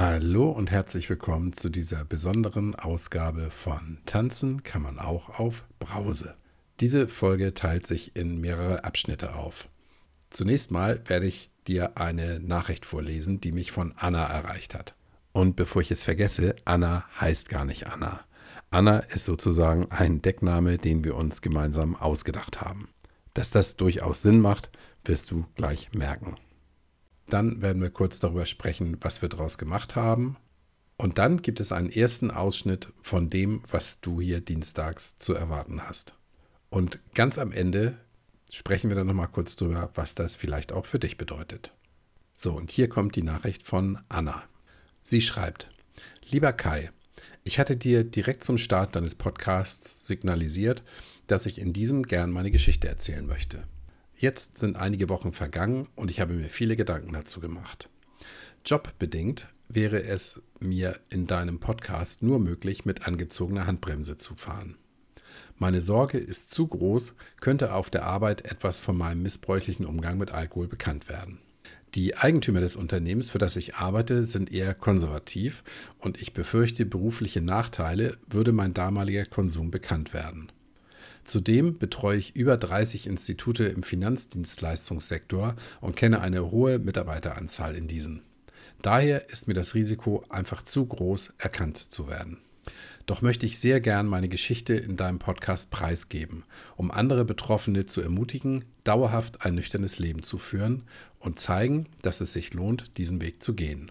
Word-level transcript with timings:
Hallo 0.00 0.48
und 0.50 0.70
herzlich 0.70 1.10
willkommen 1.10 1.52
zu 1.52 1.68
dieser 1.68 2.06
besonderen 2.06 2.74
Ausgabe 2.74 3.50
von 3.50 3.98
Tanzen 4.06 4.62
kann 4.62 4.80
man 4.80 4.98
auch 4.98 5.38
auf 5.38 5.64
Brause. 5.78 6.36
Diese 6.80 7.06
Folge 7.06 7.52
teilt 7.52 7.86
sich 7.86 8.16
in 8.16 8.40
mehrere 8.40 8.84
Abschnitte 8.84 9.34
auf. 9.34 9.68
Zunächst 10.30 10.70
mal 10.70 11.02
werde 11.06 11.26
ich 11.26 11.50
dir 11.66 11.98
eine 11.98 12.40
Nachricht 12.40 12.86
vorlesen, 12.86 13.42
die 13.42 13.52
mich 13.52 13.72
von 13.72 13.92
Anna 13.94 14.24
erreicht 14.24 14.74
hat. 14.74 14.94
Und 15.32 15.54
bevor 15.54 15.82
ich 15.82 15.90
es 15.90 16.02
vergesse, 16.02 16.56
Anna 16.64 17.04
heißt 17.20 17.50
gar 17.50 17.66
nicht 17.66 17.86
Anna. 17.86 18.24
Anna 18.70 19.00
ist 19.00 19.26
sozusagen 19.26 19.90
ein 19.90 20.22
Deckname, 20.22 20.78
den 20.78 21.04
wir 21.04 21.14
uns 21.14 21.42
gemeinsam 21.42 21.94
ausgedacht 21.94 22.62
haben. 22.62 22.88
Dass 23.34 23.50
das 23.50 23.76
durchaus 23.76 24.22
Sinn 24.22 24.40
macht, 24.40 24.70
wirst 25.04 25.30
du 25.30 25.44
gleich 25.56 25.92
merken. 25.92 26.36
Dann 27.30 27.62
werden 27.62 27.80
wir 27.80 27.90
kurz 27.90 28.18
darüber 28.18 28.44
sprechen, 28.44 28.96
was 29.00 29.22
wir 29.22 29.28
daraus 29.28 29.56
gemacht 29.56 29.96
haben. 29.96 30.36
Und 30.96 31.16
dann 31.16 31.40
gibt 31.40 31.60
es 31.60 31.72
einen 31.72 31.90
ersten 31.90 32.30
Ausschnitt 32.30 32.88
von 33.00 33.30
dem, 33.30 33.62
was 33.70 34.00
du 34.00 34.20
hier 34.20 34.40
dienstags 34.40 35.16
zu 35.16 35.32
erwarten 35.32 35.82
hast. 35.88 36.14
Und 36.68 36.98
ganz 37.14 37.38
am 37.38 37.52
Ende 37.52 37.96
sprechen 38.52 38.90
wir 38.90 38.96
dann 38.96 39.06
nochmal 39.06 39.28
kurz 39.28 39.56
darüber, 39.56 39.90
was 39.94 40.14
das 40.14 40.36
vielleicht 40.36 40.72
auch 40.72 40.86
für 40.86 40.98
dich 40.98 41.16
bedeutet. 41.16 41.72
So, 42.34 42.52
und 42.52 42.70
hier 42.70 42.88
kommt 42.88 43.16
die 43.16 43.22
Nachricht 43.22 43.62
von 43.62 43.98
Anna. 44.08 44.42
Sie 45.02 45.22
schreibt, 45.22 45.70
Lieber 46.28 46.52
Kai, 46.52 46.90
ich 47.44 47.58
hatte 47.58 47.76
dir 47.76 48.04
direkt 48.04 48.44
zum 48.44 48.58
Start 48.58 48.94
deines 48.94 49.14
Podcasts 49.14 50.06
signalisiert, 50.06 50.82
dass 51.26 51.46
ich 51.46 51.60
in 51.60 51.72
diesem 51.72 52.02
gern 52.02 52.30
meine 52.30 52.50
Geschichte 52.50 52.88
erzählen 52.88 53.26
möchte. 53.26 53.64
Jetzt 54.20 54.58
sind 54.58 54.76
einige 54.76 55.08
Wochen 55.08 55.32
vergangen 55.32 55.88
und 55.96 56.10
ich 56.10 56.20
habe 56.20 56.34
mir 56.34 56.48
viele 56.50 56.76
Gedanken 56.76 57.14
dazu 57.14 57.40
gemacht. 57.40 57.88
Jobbedingt 58.66 59.48
wäre 59.66 60.02
es 60.02 60.42
mir 60.58 61.00
in 61.08 61.26
deinem 61.26 61.58
Podcast 61.58 62.22
nur 62.22 62.38
möglich, 62.38 62.84
mit 62.84 63.06
angezogener 63.06 63.66
Handbremse 63.66 64.18
zu 64.18 64.34
fahren. 64.34 64.76
Meine 65.56 65.80
Sorge 65.80 66.18
ist 66.18 66.50
zu 66.50 66.66
groß, 66.66 67.14
könnte 67.40 67.72
auf 67.72 67.88
der 67.88 68.04
Arbeit 68.04 68.44
etwas 68.44 68.78
von 68.78 68.94
meinem 68.94 69.22
missbräuchlichen 69.22 69.86
Umgang 69.86 70.18
mit 70.18 70.32
Alkohol 70.32 70.68
bekannt 70.68 71.08
werden. 71.08 71.38
Die 71.94 72.14
Eigentümer 72.14 72.60
des 72.60 72.76
Unternehmens, 72.76 73.30
für 73.30 73.38
das 73.38 73.56
ich 73.56 73.76
arbeite, 73.76 74.26
sind 74.26 74.52
eher 74.52 74.74
konservativ 74.74 75.64
und 75.98 76.20
ich 76.20 76.34
befürchte 76.34 76.84
berufliche 76.84 77.40
Nachteile, 77.40 78.18
würde 78.28 78.52
mein 78.52 78.74
damaliger 78.74 79.24
Konsum 79.24 79.70
bekannt 79.70 80.12
werden. 80.12 80.52
Zudem 81.24 81.78
betreue 81.78 82.18
ich 82.18 82.34
über 82.34 82.56
30 82.56 83.06
Institute 83.06 83.64
im 83.64 83.82
Finanzdienstleistungssektor 83.82 85.56
und 85.80 85.96
kenne 85.96 86.20
eine 86.20 86.50
hohe 86.50 86.78
Mitarbeiteranzahl 86.78 87.76
in 87.76 87.86
diesen. 87.86 88.22
Daher 88.82 89.28
ist 89.30 89.46
mir 89.46 89.54
das 89.54 89.74
Risiko 89.74 90.24
einfach 90.28 90.62
zu 90.62 90.86
groß, 90.86 91.34
erkannt 91.38 91.76
zu 91.76 92.08
werden. 92.08 92.38
Doch 93.06 93.22
möchte 93.22 93.44
ich 93.44 93.58
sehr 93.58 93.80
gern 93.80 94.06
meine 94.06 94.28
Geschichte 94.28 94.74
in 94.74 94.96
deinem 94.96 95.18
Podcast 95.18 95.70
preisgeben, 95.70 96.44
um 96.76 96.90
andere 96.90 97.24
Betroffene 97.24 97.86
zu 97.86 98.00
ermutigen, 98.00 98.64
dauerhaft 98.84 99.44
ein 99.44 99.54
nüchternes 99.54 99.98
Leben 99.98 100.22
zu 100.22 100.38
führen 100.38 100.84
und 101.18 101.40
zeigen, 101.40 101.86
dass 102.02 102.20
es 102.20 102.32
sich 102.32 102.54
lohnt, 102.54 102.96
diesen 102.98 103.20
Weg 103.20 103.42
zu 103.42 103.54
gehen. 103.54 103.90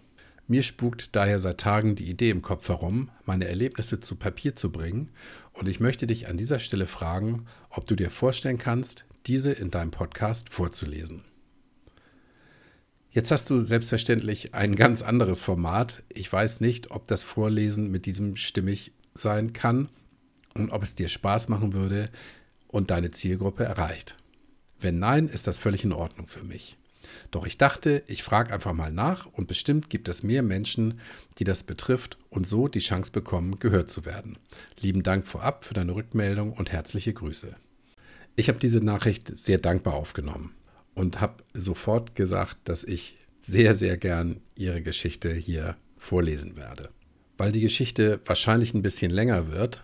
Mir 0.50 0.64
spukt 0.64 1.16
daher 1.16 1.40
seit 1.40 1.60
Tagen 1.60 1.94
die 1.94 2.10
Idee 2.10 2.32
im 2.32 2.42
Kopf 2.42 2.70
herum, 2.70 3.12
meine 3.24 3.48
Erlebnisse 3.48 4.00
zu 4.00 4.16
Papier 4.16 4.56
zu 4.56 4.72
bringen, 4.72 5.12
und 5.54 5.68
ich 5.68 5.80
möchte 5.80 6.08
dich 6.08 6.28
an 6.28 6.38
dieser 6.38 6.58
Stelle 6.58 6.88
fragen, 6.88 7.46
ob 7.70 7.86
du 7.86 7.96
dir 7.96 8.10
vorstellen 8.10 8.58
kannst, 8.58 9.06
diese 9.28 9.52
in 9.52 9.70
deinem 9.70 9.92
Podcast 9.92 10.52
vorzulesen. 10.52 11.24
Jetzt 13.12 13.30
hast 13.30 13.52
du 13.52 13.60
selbstverständlich 13.60 14.56
ein 14.56 14.76
ganz 14.76 15.04
anderes 15.04 15.44
Format. 15.44 16.02
Ich 16.10 16.34
weiß 16.34 16.62
nicht, 16.62 16.90
ob 16.90 17.08
das 17.08 17.22
Vorlesen 17.22 17.92
mit 17.92 18.08
diesem 18.08 18.36
stimmig 18.36 18.94
sein 19.14 19.54
kann 19.54 19.90
und 20.56 20.72
ob 20.72 20.82
es 20.82 20.96
dir 20.96 21.10
Spaß 21.10 21.50
machen 21.50 21.74
würde 21.74 22.10
und 22.68 22.90
deine 22.90 23.12
Zielgruppe 23.12 23.66
erreicht. 23.66 24.18
Wenn 24.80 24.98
nein, 24.98 25.28
ist 25.28 25.46
das 25.46 25.60
völlig 25.60 25.84
in 25.84 25.94
Ordnung 25.94 26.28
für 26.28 26.44
mich. 26.44 26.79
Doch 27.32 27.46
ich 27.46 27.58
dachte, 27.58 28.04
ich 28.08 28.24
frage 28.24 28.54
einfach 28.54 28.74
mal 28.74 28.92
nach 28.92 29.26
und 29.26 29.48
bestimmt 29.48 29.90
gibt 29.90 30.08
es 30.08 30.24
mehr 30.24 30.42
Menschen, 30.42 31.00
die 31.38 31.44
das 31.44 31.64
betrifft 31.64 32.18
und 32.30 32.48
so 32.48 32.68
die 32.68 32.80
Chance 32.80 33.12
bekommen, 33.12 33.60
gehört 33.60 33.90
zu 33.90 34.06
werden. 34.06 34.38
Lieben 34.80 35.04
Dank 35.04 35.28
vorab 35.28 35.66
für 35.66 35.74
deine 35.74 35.96
Rückmeldung 35.96 36.54
und 36.54 36.72
herzliche 36.72 37.14
Grüße. 37.14 37.56
Ich 38.36 38.48
habe 38.48 38.60
diese 38.60 38.84
Nachricht 38.84 39.38
sehr 39.38 39.58
dankbar 39.58 39.94
aufgenommen 39.94 40.54
und 40.96 41.22
habe 41.22 41.44
sofort 41.54 42.16
gesagt, 42.16 42.58
dass 42.66 42.84
ich 42.84 43.18
sehr, 43.42 43.76
sehr 43.76 43.98
gern 43.98 44.42
Ihre 44.56 44.82
Geschichte 44.82 45.34
hier 45.34 45.76
vorlesen 45.98 46.58
werde. 46.58 46.90
Weil 47.38 47.52
die 47.52 47.62
Geschichte 47.62 48.20
wahrscheinlich 48.26 48.74
ein 48.74 48.82
bisschen 48.82 49.12
länger 49.12 49.52
wird, 49.52 49.84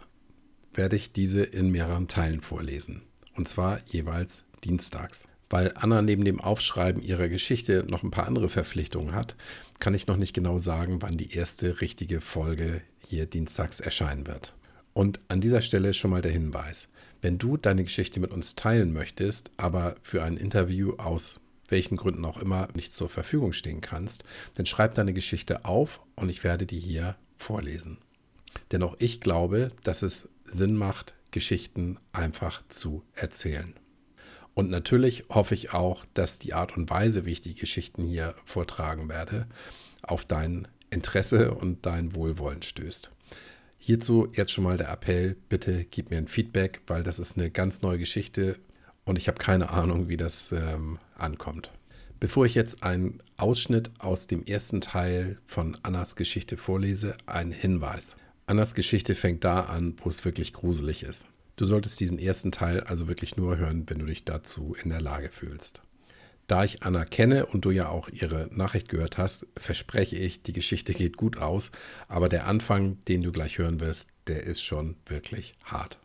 werde 0.73 0.95
ich 0.95 1.11
diese 1.11 1.43
in 1.43 1.69
mehreren 1.69 2.07
Teilen 2.07 2.41
vorlesen. 2.41 3.03
Und 3.35 3.47
zwar 3.47 3.79
jeweils 3.87 4.43
dienstags. 4.63 5.27
Weil 5.49 5.73
Anna 5.75 6.01
neben 6.01 6.25
dem 6.25 6.41
Aufschreiben 6.41 7.01
ihrer 7.01 7.27
Geschichte 7.27 7.85
noch 7.87 8.03
ein 8.03 8.11
paar 8.11 8.27
andere 8.27 8.49
Verpflichtungen 8.49 9.13
hat, 9.13 9.35
kann 9.79 9.93
ich 9.93 10.07
noch 10.07 10.17
nicht 10.17 10.33
genau 10.33 10.59
sagen, 10.59 11.01
wann 11.01 11.17
die 11.17 11.33
erste 11.33 11.81
richtige 11.81 12.21
Folge 12.21 12.81
hier 13.07 13.25
dienstags 13.25 13.79
erscheinen 13.79 14.27
wird. 14.27 14.53
Und 14.93 15.19
an 15.27 15.41
dieser 15.41 15.61
Stelle 15.61 15.93
schon 15.93 16.11
mal 16.11 16.21
der 16.21 16.31
Hinweis. 16.31 16.89
Wenn 17.21 17.37
du 17.37 17.57
deine 17.57 17.83
Geschichte 17.83 18.19
mit 18.19 18.31
uns 18.31 18.55
teilen 18.55 18.93
möchtest, 18.93 19.51
aber 19.57 19.95
für 20.01 20.23
ein 20.23 20.37
Interview 20.37 20.93
aus 20.97 21.41
welchen 21.67 21.97
Gründen 21.97 22.25
auch 22.25 22.37
immer 22.37 22.67
nicht 22.73 22.93
zur 22.93 23.09
Verfügung 23.09 23.53
stehen 23.53 23.81
kannst, 23.81 24.23
dann 24.55 24.65
schreib 24.65 24.93
deine 24.95 25.13
Geschichte 25.13 25.65
auf 25.65 25.99
und 26.15 26.29
ich 26.29 26.43
werde 26.43 26.65
die 26.65 26.79
hier 26.79 27.15
vorlesen. 27.37 27.97
Denn 28.71 28.83
auch 28.83 28.95
ich 28.99 29.21
glaube, 29.21 29.71
dass 29.83 30.01
es 30.01 30.29
Sinn 30.45 30.77
macht, 30.77 31.15
Geschichten 31.31 31.97
einfach 32.13 32.63
zu 32.69 33.03
erzählen. 33.13 33.73
Und 34.55 34.69
natürlich 34.69 35.25
hoffe 35.29 35.53
ich 35.53 35.73
auch, 35.73 36.05
dass 36.13 36.39
die 36.39 36.53
Art 36.53 36.75
und 36.77 36.89
Weise, 36.89 37.25
wie 37.25 37.33
ich 37.33 37.41
die 37.41 37.55
Geschichten 37.55 38.03
hier 38.03 38.33
vortragen 38.45 39.09
werde, 39.09 39.47
auf 40.01 40.25
dein 40.25 40.67
Interesse 40.89 41.53
und 41.53 41.85
dein 41.85 42.15
Wohlwollen 42.15 42.63
stößt. 42.63 43.11
Hierzu 43.77 44.29
jetzt 44.33 44.51
schon 44.51 44.63
mal 44.63 44.77
der 44.77 44.89
Appell, 44.89 45.35
bitte 45.49 45.85
gib 45.85 46.09
mir 46.09 46.17
ein 46.17 46.29
Feedback, 46.29 46.81
weil 46.87 47.03
das 47.03 47.19
ist 47.19 47.37
eine 47.37 47.51
ganz 47.51 47.81
neue 47.81 47.99
Geschichte 47.99 48.57
und 49.03 49.17
ich 49.17 49.27
habe 49.27 49.37
keine 49.37 49.69
Ahnung, 49.69 50.07
wie 50.07 50.17
das 50.17 50.53
ähm, 50.53 50.99
ankommt. 51.15 51.69
Bevor 52.21 52.45
ich 52.45 52.55
jetzt 52.55 52.81
einen 52.81 53.19
Ausschnitt 53.35 53.89
aus 53.99 54.25
dem 54.25 54.43
ersten 54.45 54.79
Teil 54.79 55.37
von 55.45 55.75
Annas 55.83 56.15
Geschichte 56.15 56.55
vorlese, 56.55 57.17
ein 57.25 57.51
Hinweis. 57.51 58.15
Annas 58.47 58.73
Geschichte 58.73 59.15
fängt 59.15 59.43
da 59.43 59.61
an, 59.65 59.95
wo 59.97 60.09
es 60.09 60.23
wirklich 60.23 60.53
gruselig 60.53 61.03
ist. 61.03 61.25
Du 61.55 61.65
solltest 61.65 61.99
diesen 61.99 62.19
ersten 62.19 62.51
Teil 62.51 62.81
also 62.81 63.07
wirklich 63.07 63.37
nur 63.37 63.57
hören, 63.57 63.83
wenn 63.87 63.99
du 63.99 64.05
dich 64.05 64.25
dazu 64.25 64.75
in 64.81 64.89
der 64.89 65.01
Lage 65.01 65.29
fühlst. 65.29 65.81
Da 66.47 66.63
ich 66.63 66.83
Anna 66.83 67.05
kenne 67.05 67.47
und 67.47 67.65
du 67.65 67.71
ja 67.71 67.89
auch 67.89 68.07
ihre 68.09 68.49
Nachricht 68.51 68.89
gehört 68.89 69.17
hast, 69.17 69.47
verspreche 69.57 70.15
ich, 70.15 70.43
die 70.43 70.53
Geschichte 70.53 70.93
geht 70.93 71.17
gut 71.17 71.37
aus, 71.37 71.71
aber 72.07 72.29
der 72.29 72.45
Anfang, 72.45 73.03
den 73.05 73.23
du 73.23 73.31
gleich 73.31 73.57
hören 73.57 73.79
wirst, 73.79 74.09
der 74.27 74.43
ist 74.43 74.61
schon 74.61 74.95
wirklich 75.07 75.53
hart. 75.63 75.99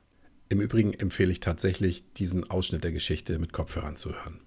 Im 0.48 0.60
Übrigen 0.60 0.94
empfehle 0.94 1.30
ich 1.30 1.40
tatsächlich, 1.40 2.04
diesen 2.14 2.48
Ausschnitt 2.48 2.84
der 2.84 2.92
Geschichte 2.92 3.38
mit 3.38 3.52
Kopfhörern 3.52 3.96
zu 3.96 4.12
hören. 4.12 4.40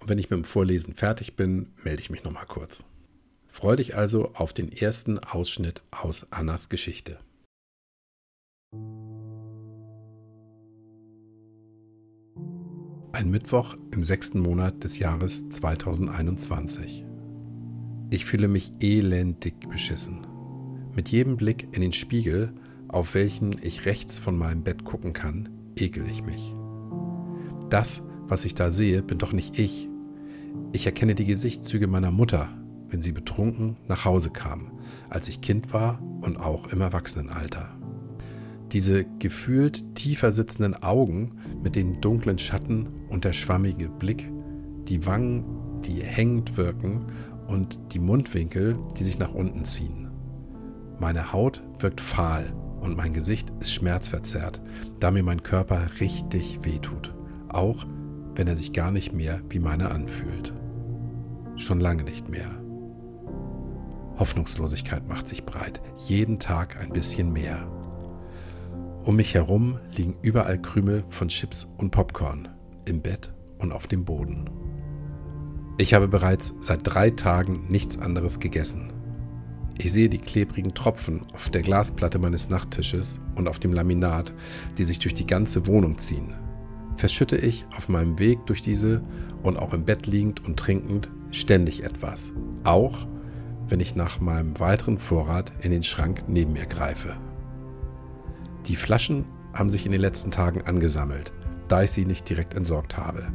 Und 0.00 0.08
wenn 0.08 0.18
ich 0.18 0.28
mit 0.28 0.38
dem 0.38 0.44
Vorlesen 0.44 0.94
fertig 0.94 1.34
bin, 1.34 1.72
melde 1.82 2.02
ich 2.02 2.10
mich 2.10 2.24
nochmal 2.24 2.46
kurz. 2.46 2.84
Freue 3.48 3.76
dich 3.76 3.96
also 3.96 4.34
auf 4.34 4.52
den 4.52 4.70
ersten 4.70 5.18
Ausschnitt 5.18 5.82
aus 5.90 6.30
Annas 6.30 6.68
Geschichte. 6.68 7.18
Ein 13.18 13.32
Mittwoch 13.32 13.74
im 13.90 14.04
sechsten 14.04 14.38
Monat 14.38 14.84
des 14.84 15.00
Jahres 15.00 15.48
2021. 15.48 17.04
Ich 18.10 18.24
fühle 18.24 18.46
mich 18.46 18.70
elendig 18.78 19.68
beschissen. 19.68 20.24
Mit 20.94 21.08
jedem 21.08 21.36
Blick 21.36 21.66
in 21.72 21.80
den 21.80 21.90
Spiegel, 21.92 22.52
auf 22.86 23.14
welchem 23.14 23.50
ich 23.60 23.86
rechts 23.86 24.20
von 24.20 24.38
meinem 24.38 24.62
Bett 24.62 24.84
gucken 24.84 25.14
kann, 25.14 25.48
ekel 25.74 26.08
ich 26.08 26.22
mich. 26.22 26.54
Das, 27.70 28.04
was 28.28 28.44
ich 28.44 28.54
da 28.54 28.70
sehe, 28.70 29.02
bin 29.02 29.18
doch 29.18 29.32
nicht 29.32 29.58
ich. 29.58 29.88
Ich 30.70 30.86
erkenne 30.86 31.16
die 31.16 31.26
Gesichtszüge 31.26 31.88
meiner 31.88 32.12
Mutter, 32.12 32.48
wenn 32.88 33.02
sie 33.02 33.10
betrunken 33.10 33.74
nach 33.88 34.04
Hause 34.04 34.30
kam, 34.30 34.78
als 35.10 35.28
ich 35.28 35.40
Kind 35.40 35.72
war 35.72 36.00
und 36.20 36.36
auch 36.36 36.72
im 36.72 36.80
Erwachsenenalter. 36.80 37.77
Diese 38.72 39.06
gefühlt 39.18 39.94
tiefer 39.94 40.32
sitzenden 40.32 40.82
Augen 40.82 41.36
mit 41.62 41.74
den 41.74 42.00
dunklen 42.00 42.38
Schatten 42.38 42.88
und 43.08 43.24
der 43.24 43.32
schwammige 43.32 43.88
Blick, 43.88 44.30
die 44.88 45.06
Wangen, 45.06 45.44
die 45.82 46.02
hängend 46.02 46.56
wirken 46.56 47.06
und 47.46 47.78
die 47.92 47.98
Mundwinkel, 47.98 48.74
die 48.98 49.04
sich 49.04 49.18
nach 49.18 49.32
unten 49.32 49.64
ziehen. 49.64 50.10
Meine 51.00 51.32
Haut 51.32 51.62
wirkt 51.78 52.00
fahl 52.00 52.52
und 52.80 52.96
mein 52.96 53.12
Gesicht 53.12 53.50
ist 53.60 53.72
schmerzverzerrt, 53.72 54.60
da 55.00 55.10
mir 55.10 55.22
mein 55.22 55.42
Körper 55.42 55.80
richtig 56.00 56.58
wehtut, 56.62 57.14
auch 57.48 57.86
wenn 58.34 58.48
er 58.48 58.56
sich 58.56 58.72
gar 58.72 58.90
nicht 58.90 59.12
mehr 59.12 59.40
wie 59.48 59.58
meiner 59.60 59.90
anfühlt. 59.90 60.52
Schon 61.56 61.80
lange 61.80 62.04
nicht 62.04 62.28
mehr. 62.28 62.50
Hoffnungslosigkeit 64.18 65.08
macht 65.08 65.28
sich 65.28 65.44
breit, 65.44 65.80
jeden 66.06 66.38
Tag 66.38 66.80
ein 66.80 66.90
bisschen 66.90 67.32
mehr. 67.32 67.68
Um 69.08 69.16
mich 69.16 69.32
herum 69.32 69.78
liegen 69.96 70.16
überall 70.20 70.60
Krümel 70.60 71.02
von 71.08 71.28
Chips 71.28 71.66
und 71.78 71.92
Popcorn, 71.92 72.46
im 72.84 73.00
Bett 73.00 73.32
und 73.58 73.72
auf 73.72 73.86
dem 73.86 74.04
Boden. 74.04 74.50
Ich 75.78 75.94
habe 75.94 76.08
bereits 76.08 76.52
seit 76.60 76.80
drei 76.82 77.08
Tagen 77.08 77.68
nichts 77.70 77.98
anderes 77.98 78.38
gegessen. 78.38 78.92
Ich 79.78 79.92
sehe 79.92 80.10
die 80.10 80.18
klebrigen 80.18 80.74
Tropfen 80.74 81.22
auf 81.32 81.48
der 81.48 81.62
Glasplatte 81.62 82.18
meines 82.18 82.50
Nachttisches 82.50 83.18
und 83.34 83.48
auf 83.48 83.58
dem 83.58 83.72
Laminat, 83.72 84.34
die 84.76 84.84
sich 84.84 84.98
durch 84.98 85.14
die 85.14 85.26
ganze 85.26 85.66
Wohnung 85.66 85.96
ziehen. 85.96 86.34
Verschütte 86.96 87.38
ich 87.38 87.64
auf 87.74 87.88
meinem 87.88 88.18
Weg 88.18 88.44
durch 88.44 88.60
diese 88.60 89.02
und 89.42 89.58
auch 89.58 89.72
im 89.72 89.86
Bett 89.86 90.06
liegend 90.06 90.44
und 90.44 90.58
trinkend 90.58 91.10
ständig 91.30 91.82
etwas. 91.82 92.32
Auch 92.62 93.06
wenn 93.68 93.80
ich 93.80 93.94
nach 93.94 94.20
meinem 94.20 94.60
weiteren 94.60 94.98
Vorrat 94.98 95.54
in 95.62 95.70
den 95.70 95.82
Schrank 95.82 96.24
neben 96.28 96.52
mir 96.52 96.66
greife. 96.66 97.16
Die 98.68 98.76
Flaschen 98.76 99.24
haben 99.52 99.70
sich 99.70 99.86
in 99.86 99.92
den 99.92 100.00
letzten 100.00 100.30
Tagen 100.30 100.62
angesammelt, 100.62 101.32
da 101.68 101.82
ich 101.82 101.90
sie 101.90 102.04
nicht 102.04 102.28
direkt 102.28 102.54
entsorgt 102.54 102.96
habe. 102.96 103.28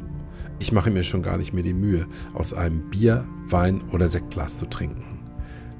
Ich 0.58 0.72
mache 0.72 0.90
mir 0.90 1.02
schon 1.02 1.22
gar 1.22 1.36
nicht 1.36 1.52
mehr 1.52 1.64
die 1.64 1.74
Mühe, 1.74 2.06
aus 2.32 2.54
einem 2.54 2.88
Bier, 2.90 3.26
Wein 3.48 3.82
oder 3.90 4.08
Sektglas 4.08 4.58
zu 4.58 4.66
trinken 4.66 5.24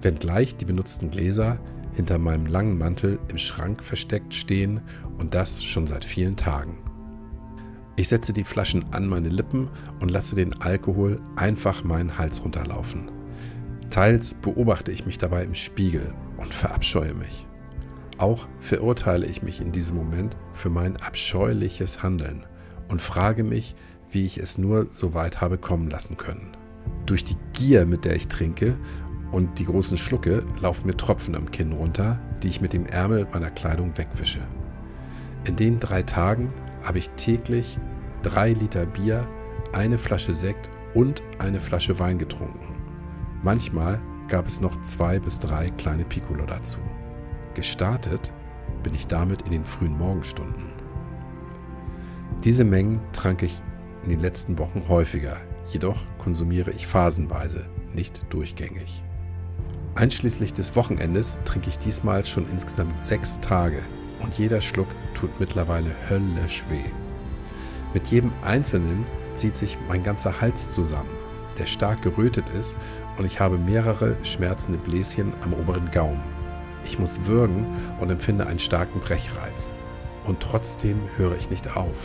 wenngleich 0.04 0.56
die 0.56 0.66
benutzten 0.66 1.10
Gläser 1.10 1.58
hinter 1.94 2.18
meinem 2.18 2.46
langen 2.46 2.78
Mantel 2.78 3.18
im 3.28 3.38
Schrank 3.38 3.82
versteckt 3.82 4.34
stehen 4.34 4.80
und 5.18 5.34
das 5.34 5.64
schon 5.64 5.86
seit 5.86 6.04
vielen 6.04 6.36
Tagen. 6.36 6.78
Ich 7.96 8.08
setze 8.08 8.32
die 8.32 8.44
Flaschen 8.44 8.84
an 8.92 9.06
meine 9.06 9.28
Lippen 9.28 9.70
und 10.00 10.10
lasse 10.10 10.34
den 10.34 10.60
Alkohol 10.60 11.20
einfach 11.36 11.84
meinen 11.84 12.18
Hals 12.18 12.42
runterlaufen. 12.42 13.10
Teils 13.90 14.34
beobachte 14.34 14.90
ich 14.90 15.06
mich 15.06 15.18
dabei 15.18 15.44
im 15.44 15.54
Spiegel 15.54 16.12
und 16.36 16.52
verabscheue 16.52 17.14
mich. 17.14 17.46
Auch 18.18 18.46
verurteile 18.60 19.26
ich 19.26 19.42
mich 19.42 19.60
in 19.60 19.72
diesem 19.72 19.96
Moment 19.96 20.36
für 20.52 20.70
mein 20.70 20.96
abscheuliches 20.98 22.02
Handeln 22.02 22.46
und 22.88 23.02
frage 23.02 23.42
mich, 23.42 23.74
wie 24.10 24.24
ich 24.24 24.38
es 24.38 24.58
nur 24.58 24.86
so 24.90 25.14
weit 25.14 25.40
habe 25.40 25.58
kommen 25.58 25.90
lassen 25.90 26.16
können. 26.16 26.56
Durch 27.06 27.24
die 27.24 27.36
Gier, 27.52 27.86
mit 27.86 28.04
der 28.04 28.14
ich 28.14 28.28
trinke 28.28 28.78
und 29.32 29.58
die 29.58 29.64
großen 29.64 29.96
Schlucke 29.96 30.44
laufen 30.60 30.86
mir 30.86 30.96
Tropfen 30.96 31.34
am 31.34 31.50
Kinn 31.50 31.72
runter, 31.72 32.20
die 32.42 32.48
ich 32.48 32.60
mit 32.60 32.72
dem 32.72 32.86
Ärmel 32.86 33.26
meiner 33.32 33.50
Kleidung 33.50 33.96
wegwische. 33.96 34.46
In 35.44 35.56
den 35.56 35.80
drei 35.80 36.02
Tagen 36.02 36.52
habe 36.84 36.98
ich 36.98 37.10
täglich 37.10 37.78
drei 38.22 38.52
Liter 38.52 38.86
Bier, 38.86 39.26
eine 39.72 39.98
Flasche 39.98 40.32
Sekt 40.32 40.70
und 40.94 41.22
eine 41.38 41.60
Flasche 41.60 41.98
Wein 41.98 42.18
getrunken. 42.18 42.74
Manchmal 43.42 44.00
gab 44.28 44.46
es 44.46 44.60
noch 44.60 44.80
zwei 44.82 45.18
bis 45.18 45.40
drei 45.40 45.70
kleine 45.70 46.04
Piccolo 46.04 46.46
dazu. 46.46 46.78
Gestartet 47.54 48.32
bin 48.82 48.94
ich 48.94 49.06
damit 49.06 49.42
in 49.42 49.52
den 49.52 49.64
frühen 49.64 49.96
Morgenstunden. 49.96 50.72
Diese 52.42 52.64
Mengen 52.64 53.00
trank 53.12 53.42
ich 53.42 53.62
in 54.02 54.10
den 54.10 54.20
letzten 54.20 54.58
Wochen 54.58 54.82
häufiger, 54.88 55.36
jedoch 55.70 55.96
konsumiere 56.18 56.72
ich 56.72 56.86
phasenweise, 56.86 57.64
nicht 57.94 58.24
durchgängig. 58.30 59.02
Einschließlich 59.94 60.52
des 60.52 60.74
Wochenendes 60.74 61.36
trinke 61.44 61.68
ich 61.70 61.78
diesmal 61.78 62.24
schon 62.24 62.50
insgesamt 62.50 63.00
sechs 63.02 63.40
Tage 63.40 63.80
und 64.20 64.34
jeder 64.34 64.60
Schluck 64.60 64.88
tut 65.14 65.38
mittlerweile 65.38 65.90
höllisch 66.10 66.64
weh. 66.68 66.90
Mit 67.94 68.08
jedem 68.08 68.32
einzelnen 68.44 69.06
zieht 69.34 69.56
sich 69.56 69.78
mein 69.88 70.02
ganzer 70.02 70.40
Hals 70.40 70.74
zusammen, 70.74 71.10
der 71.58 71.66
stark 71.66 72.02
gerötet 72.02 72.50
ist 72.50 72.76
und 73.16 73.24
ich 73.24 73.38
habe 73.38 73.56
mehrere 73.56 74.16
schmerzende 74.24 74.78
Bläschen 74.78 75.32
am 75.42 75.54
oberen 75.54 75.88
Gaumen. 75.92 76.33
Ich 76.84 76.98
muss 76.98 77.26
würgen 77.26 77.66
und 78.00 78.10
empfinde 78.10 78.46
einen 78.46 78.58
starken 78.58 79.00
Brechreiz. 79.00 79.72
Und 80.24 80.40
trotzdem 80.40 81.00
höre 81.16 81.36
ich 81.36 81.50
nicht 81.50 81.76
auf. 81.76 81.96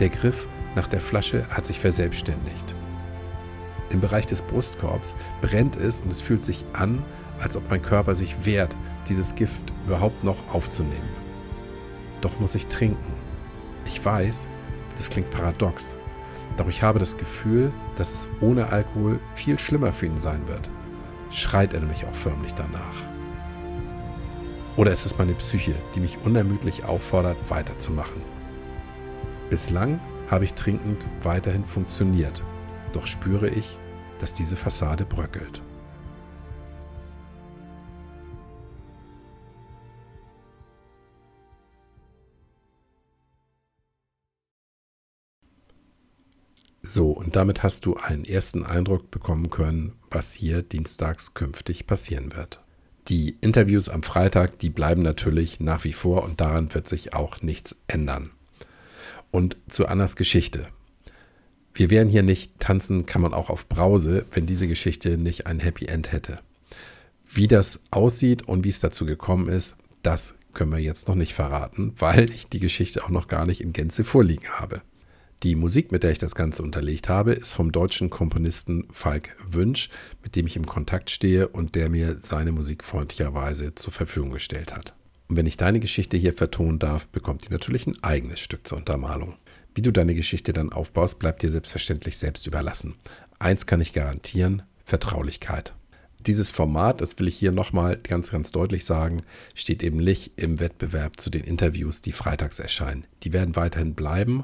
Der 0.00 0.08
Griff 0.08 0.46
nach 0.74 0.88
der 0.88 1.00
Flasche 1.00 1.46
hat 1.50 1.66
sich 1.66 1.80
verselbstständigt. 1.80 2.74
Im 3.90 4.00
Bereich 4.00 4.26
des 4.26 4.42
Brustkorbs 4.42 5.16
brennt 5.40 5.76
es 5.76 6.00
und 6.00 6.10
es 6.10 6.20
fühlt 6.20 6.44
sich 6.44 6.64
an, 6.72 7.02
als 7.40 7.56
ob 7.56 7.70
mein 7.70 7.82
Körper 7.82 8.14
sich 8.14 8.44
wehrt, 8.44 8.76
dieses 9.08 9.34
Gift 9.34 9.60
überhaupt 9.86 10.24
noch 10.24 10.36
aufzunehmen. 10.52 11.08
Doch 12.20 12.38
muss 12.40 12.54
ich 12.54 12.66
trinken. 12.66 13.12
Ich 13.86 14.04
weiß, 14.04 14.46
das 14.96 15.10
klingt 15.10 15.30
paradox, 15.30 15.94
doch 16.56 16.68
ich 16.68 16.82
habe 16.82 16.98
das 16.98 17.16
Gefühl, 17.16 17.72
dass 17.96 18.12
es 18.12 18.28
ohne 18.40 18.68
Alkohol 18.70 19.20
viel 19.34 19.58
schlimmer 19.58 19.92
für 19.92 20.06
ihn 20.06 20.18
sein 20.18 20.46
wird. 20.48 20.70
Schreit 21.30 21.74
er 21.74 21.82
mich 21.82 22.04
auch 22.04 22.14
förmlich 22.14 22.54
danach. 22.54 23.15
Oder 24.76 24.92
ist 24.92 25.06
es 25.06 25.16
meine 25.18 25.34
Psyche, 25.34 25.74
die 25.94 26.00
mich 26.00 26.18
unermüdlich 26.24 26.84
auffordert, 26.84 27.36
weiterzumachen? 27.48 28.20
Bislang 29.50 30.00
habe 30.30 30.44
ich 30.44 30.54
trinkend 30.54 31.06
weiterhin 31.22 31.64
funktioniert 31.64 32.42
doch 32.96 33.06
spüre 33.06 33.48
ich, 33.48 33.78
dass 34.18 34.32
diese 34.32 34.56
Fassade 34.56 35.04
bröckelt. 35.04 35.62
So, 46.82 47.10
und 47.10 47.36
damit 47.36 47.62
hast 47.62 47.84
du 47.84 47.96
einen 47.96 48.24
ersten 48.24 48.64
Eindruck 48.64 49.10
bekommen 49.10 49.50
können, 49.50 49.98
was 50.08 50.32
hier 50.32 50.62
dienstags 50.62 51.34
künftig 51.34 51.86
passieren 51.86 52.34
wird. 52.34 52.65
Die 53.08 53.36
Interviews 53.40 53.88
am 53.88 54.02
Freitag, 54.02 54.58
die 54.58 54.70
bleiben 54.70 55.02
natürlich 55.02 55.60
nach 55.60 55.84
wie 55.84 55.92
vor 55.92 56.24
und 56.24 56.40
daran 56.40 56.74
wird 56.74 56.88
sich 56.88 57.14
auch 57.14 57.40
nichts 57.40 57.76
ändern. 57.86 58.30
Und 59.30 59.56
zu 59.68 59.86
Annas 59.86 60.16
Geschichte. 60.16 60.66
Wir 61.72 61.90
wären 61.90 62.08
hier 62.08 62.24
nicht 62.24 62.58
tanzen, 62.58 63.06
kann 63.06 63.22
man 63.22 63.34
auch 63.34 63.48
auf 63.48 63.68
Brause, 63.68 64.24
wenn 64.32 64.46
diese 64.46 64.66
Geschichte 64.66 65.18
nicht 65.18 65.46
ein 65.46 65.60
Happy 65.60 65.86
End 65.86 66.10
hätte. 66.10 66.38
Wie 67.30 67.46
das 67.46 67.80
aussieht 67.90 68.48
und 68.48 68.64
wie 68.64 68.70
es 68.70 68.80
dazu 68.80 69.06
gekommen 69.06 69.48
ist, 69.48 69.76
das 70.02 70.34
können 70.52 70.72
wir 70.72 70.78
jetzt 70.78 71.06
noch 71.06 71.14
nicht 71.14 71.34
verraten, 71.34 71.92
weil 71.98 72.30
ich 72.30 72.48
die 72.48 72.60
Geschichte 72.60 73.04
auch 73.04 73.10
noch 73.10 73.28
gar 73.28 73.46
nicht 73.46 73.60
in 73.60 73.72
Gänze 73.72 74.02
vorliegen 74.04 74.48
habe. 74.48 74.80
Die 75.46 75.54
Musik, 75.54 75.92
mit 75.92 76.02
der 76.02 76.10
ich 76.10 76.18
das 76.18 76.34
Ganze 76.34 76.64
unterlegt 76.64 77.08
habe, 77.08 77.32
ist 77.32 77.52
vom 77.52 77.70
deutschen 77.70 78.10
Komponisten 78.10 78.88
Falk 78.90 79.36
Wünsch, 79.46 79.90
mit 80.24 80.34
dem 80.34 80.48
ich 80.48 80.56
im 80.56 80.66
Kontakt 80.66 81.08
stehe 81.08 81.46
und 81.46 81.76
der 81.76 81.88
mir 81.88 82.16
seine 82.18 82.50
Musik 82.50 82.82
freundlicherweise 82.82 83.72
zur 83.76 83.92
Verfügung 83.92 84.32
gestellt 84.32 84.74
hat. 84.74 84.96
Und 85.28 85.36
wenn 85.36 85.46
ich 85.46 85.56
deine 85.56 85.78
Geschichte 85.78 86.16
hier 86.16 86.34
vertonen 86.34 86.80
darf, 86.80 87.06
bekommt 87.06 87.44
ihr 87.44 87.52
natürlich 87.52 87.86
ein 87.86 88.02
eigenes 88.02 88.40
Stück 88.40 88.66
zur 88.66 88.78
Untermalung. 88.78 89.36
Wie 89.72 89.82
du 89.82 89.92
deine 89.92 90.16
Geschichte 90.16 90.52
dann 90.52 90.72
aufbaust, 90.72 91.20
bleibt 91.20 91.42
dir 91.42 91.50
selbstverständlich 91.52 92.18
selbst 92.18 92.48
überlassen. 92.48 92.96
Eins 93.38 93.66
kann 93.66 93.80
ich 93.80 93.92
garantieren, 93.92 94.62
Vertraulichkeit. 94.82 95.74
Dieses 96.18 96.50
Format, 96.50 97.00
das 97.00 97.16
will 97.20 97.28
ich 97.28 97.38
hier 97.38 97.52
nochmal 97.52 97.98
ganz, 97.98 98.32
ganz 98.32 98.50
deutlich 98.50 98.84
sagen, 98.84 99.22
steht 99.54 99.84
eben 99.84 99.98
nicht 99.98 100.32
im 100.34 100.58
Wettbewerb 100.58 101.20
zu 101.20 101.30
den 101.30 101.44
Interviews, 101.44 102.02
die 102.02 102.10
freitags 102.10 102.58
erscheinen. 102.58 103.04
Die 103.22 103.32
werden 103.32 103.54
weiterhin 103.54 103.94
bleiben 103.94 104.42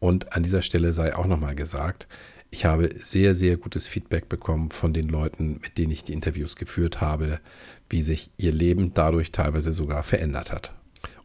und 0.00 0.32
an 0.32 0.42
dieser 0.42 0.62
Stelle 0.62 0.92
sei 0.92 1.14
auch 1.14 1.26
nochmal 1.26 1.54
gesagt, 1.54 2.08
ich 2.50 2.64
habe 2.64 2.90
sehr, 2.98 3.34
sehr 3.34 3.56
gutes 3.56 3.86
Feedback 3.86 4.28
bekommen 4.28 4.70
von 4.70 4.92
den 4.92 5.08
Leuten, 5.08 5.60
mit 5.62 5.78
denen 5.78 5.92
ich 5.92 6.02
die 6.02 6.14
Interviews 6.14 6.56
geführt 6.56 7.00
habe, 7.00 7.38
wie 7.88 8.02
sich 8.02 8.30
ihr 8.38 8.50
Leben 8.50 8.92
dadurch 8.92 9.30
teilweise 9.30 9.72
sogar 9.72 10.02
verändert 10.02 10.52
hat. 10.52 10.72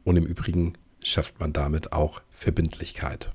Und 0.03 0.17
im 0.17 0.25
Übrigen 0.25 0.73
schafft 1.01 1.39
man 1.39 1.51
damit 1.51 1.93
auch 1.93 2.21
Verbindlichkeit. 2.29 3.31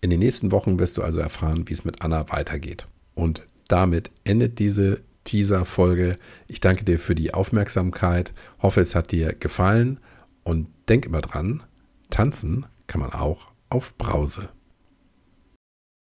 In 0.00 0.10
den 0.10 0.20
nächsten 0.20 0.50
Wochen 0.50 0.78
wirst 0.78 0.96
du 0.96 1.02
also 1.02 1.20
erfahren, 1.20 1.68
wie 1.68 1.72
es 1.72 1.84
mit 1.84 2.02
Anna 2.02 2.28
weitergeht. 2.30 2.88
Und 3.14 3.46
damit 3.68 4.10
endet 4.24 4.58
diese 4.58 5.02
Teaser-Folge. 5.24 6.18
Ich 6.46 6.60
danke 6.60 6.84
dir 6.84 6.98
für 6.98 7.14
die 7.14 7.34
Aufmerksamkeit, 7.34 8.32
hoffe, 8.62 8.80
es 8.80 8.94
hat 8.94 9.12
dir 9.12 9.34
gefallen 9.34 10.00
und 10.42 10.68
denk 10.88 11.04
immer 11.04 11.20
dran, 11.20 11.62
tanzen 12.10 12.66
kann 12.86 13.00
man 13.00 13.12
auch 13.12 13.52
auf 13.68 13.96
Brause. 13.98 14.48